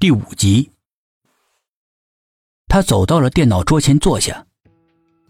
[0.00, 0.70] 第五集，
[2.68, 4.46] 他走到了电脑桌前坐下，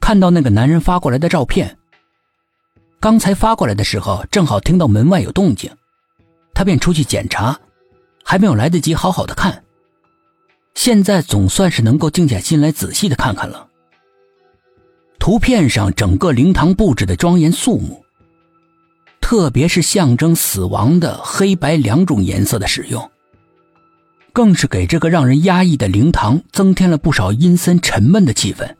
[0.00, 1.78] 看到那个男人发过来的照片。
[2.98, 5.70] 刚才发过来的时候，正好听到门外有动静，
[6.52, 7.56] 他便出去检查，
[8.24, 9.62] 还没有来得及好好的看。
[10.74, 13.68] 现在总算是能够静下心来仔细的看看了。
[15.20, 18.04] 图片上整个灵堂布置的庄严肃穆，
[19.20, 23.08] 特别是象征死亡的黑白两种颜色的使用。
[24.36, 28.74] 更是给这个让人压抑的灵堂增添了不少阴森沉闷的气氛，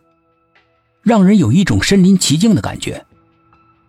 [1.00, 3.06] 让人有一种身临其境的感觉，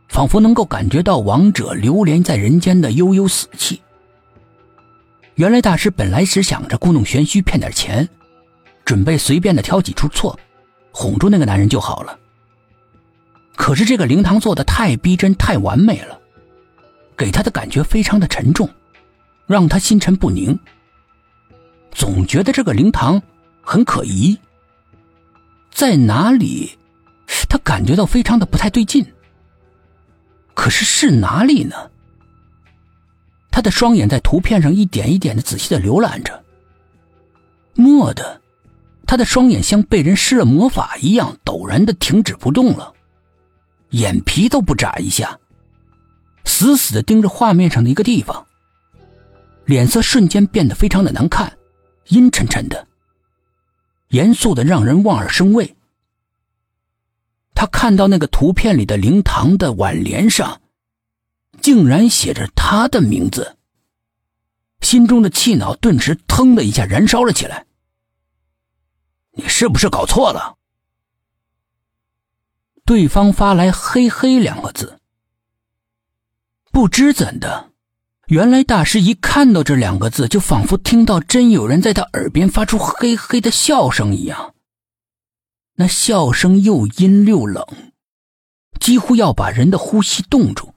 [0.08, 3.82] 仿佛能够感觉到亡者流连在人间的悠悠死气。
[5.36, 8.08] 原来大师本来是想着故弄玄虚骗点钱，
[8.86, 10.40] 准备随便的挑几处错，
[10.92, 12.18] 哄住那个男人就好了。
[13.58, 16.18] 可是这个灵堂做的太逼真、太完美了，
[17.18, 18.70] 给他的感觉非常的沉重，
[19.48, 20.58] 让他心神不宁。
[21.92, 23.22] 总觉得这个灵堂
[23.62, 24.38] 很可疑，
[25.72, 26.78] 在哪里？
[27.50, 29.06] 他感觉到非常的不太对劲。
[30.54, 31.76] 可是是哪里呢？
[33.52, 36.44] 他的双眼在图片上一点一点的仔细的浏览着，
[37.76, 38.42] 蓦地，
[39.06, 42.94] 他的双眼像被人施了魔法一样，陡然的停止不动了，
[43.90, 45.40] 眼皮都不眨一下，
[46.44, 48.46] 死死的盯着画面上的一个地方，
[49.66, 51.52] 脸色瞬间变得非常的难看。
[52.10, 52.88] 阴沉沉的，
[54.10, 55.76] 严肃的让人望而生畏。
[57.54, 60.62] 他看到那个图片里的灵堂的挽联上，
[61.62, 63.58] 竟然写着他的名字，
[64.82, 67.66] 心中的气恼顿时腾的一下燃烧了起来。
[69.32, 70.58] 你是不是搞错了？
[72.86, 75.00] 对方发来“嘿嘿”两个字，
[76.72, 77.72] 不知怎的。
[78.28, 84.54] 原来大师一看到这两个字，就仿佛听到真有人在他耳边发出嘿嘿的笑声一样。
[85.76, 87.66] 那笑声又阴又冷，
[88.82, 90.74] 几乎要把人的呼吸冻住。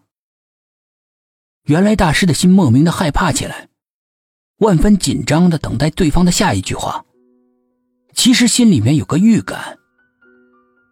[1.64, 3.68] 原来大师的心莫名的害怕起来，
[4.58, 7.04] 万分紧张的等待对方的下一句话。
[8.14, 9.76] 其实心里面有个预感，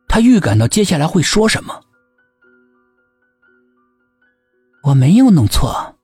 [0.08, 1.82] 他预感到接下来会说什么。
[4.82, 5.94] 我没有弄错。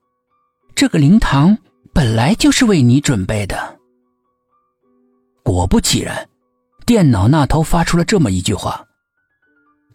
[0.75, 1.57] 这个灵堂
[1.93, 3.79] 本来就是为你准备的。
[5.41, 6.27] 果不其然，
[6.85, 8.85] 电脑那头发出了这么一句话。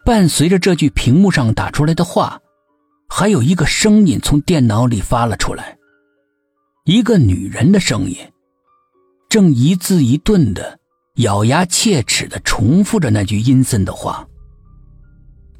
[0.03, 2.41] 伴随着这句屏幕上打出来的话，
[3.07, 5.77] 还有一个声音从电脑里发了出来，
[6.85, 8.17] 一个女人的声音，
[9.29, 10.79] 正一字一顿的
[11.17, 14.27] 咬牙切齿的重复着那句阴森的话，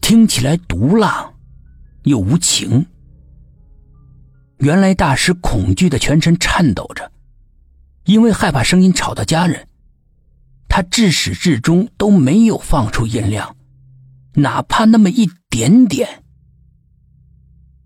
[0.02, 1.32] 听起来毒辣
[2.06, 2.84] 又无情。
[4.62, 7.12] 原来大师恐惧的全身颤抖着，
[8.06, 9.68] 因为害怕声音吵到家人，
[10.70, 13.56] 他至始至终都没有放出音量，
[14.36, 16.24] 哪怕那么一点点。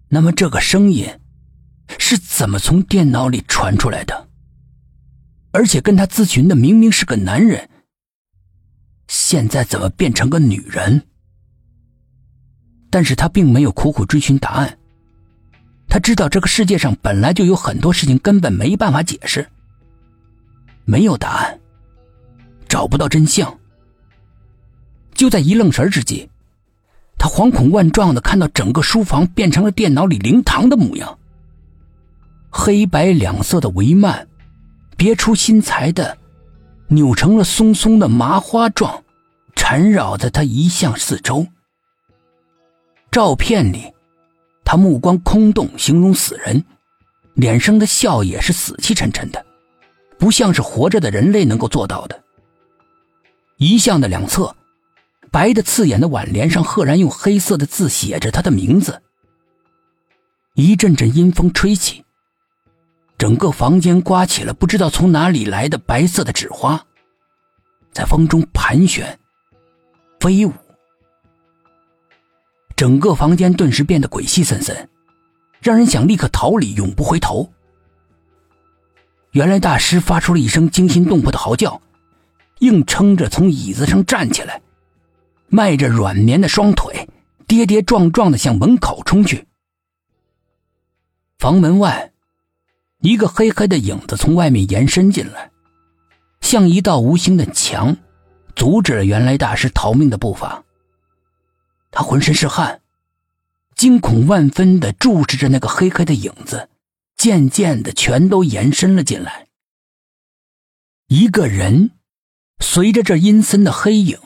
[0.10, 1.08] 那么这个声音
[1.98, 4.28] 是怎么从电脑里传出来的？
[5.52, 7.70] 而且跟他咨询的明明是个男人，
[9.08, 11.08] 现在怎么变成个女人？
[12.90, 14.78] 但是他并没有苦苦追寻答案。
[15.96, 19.48] 他知道这个世界上本来就有很多事情根本没办法解释，
[20.84, 21.58] 没有答案，
[22.68, 23.58] 找不到真相。
[25.14, 26.28] 就在一愣神之际，
[27.18, 31.18] 他惶恐万状的看到整个书房变成了电脑里灵堂的模样，
[32.50, 34.28] 黑白两色的帷幔，
[34.98, 36.18] 别出心裁的
[36.90, 39.02] 扭成了松松的麻花状，
[39.56, 41.48] 缠绕在他一向四周。
[43.10, 43.95] 照片里。
[44.66, 46.66] 他目光空洞，形容死人，
[47.36, 49.46] 脸上的笑也是死气沉沉的，
[50.18, 52.24] 不像是活着的人类能够做到的。
[53.58, 54.54] 遗像的两侧，
[55.32, 59.02] 白的刺眼的挽联上，赫然用黑色的字写着他的名字。
[60.56, 62.04] 一阵阵阴风吹起，
[63.18, 66.84] 整个房间刮起了不知道从哪里来的白色的纸花，
[67.94, 69.20] 在风中盘旋，
[70.20, 70.52] 飞舞。
[72.86, 74.88] 整个房间顿时变得鬼气森森，
[75.60, 77.52] 让人想立刻逃离，永不回头。
[79.32, 81.82] 原来大师发出了一声惊心动魄的嚎叫，
[82.60, 84.62] 硬撑着从椅子上站起来，
[85.48, 87.10] 迈着软绵的双腿，
[87.48, 89.48] 跌跌撞撞的向门口冲去。
[91.40, 92.12] 房门外，
[93.02, 95.50] 一个黑黑的影子从外面延伸进来，
[96.40, 97.98] 像一道无形的墙，
[98.56, 100.62] 阻止了原来大师逃命的步伐。
[101.96, 102.82] 他浑身是汗，
[103.74, 106.70] 惊恐万分的注视着那个黑黑的影子，
[107.16, 109.48] 渐渐的全都延伸了进来。
[111.08, 111.92] 一个人
[112.60, 114.20] 随着这阴森的黑影，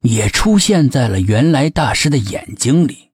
[0.00, 3.07] 也出现在了原来大师的眼睛里。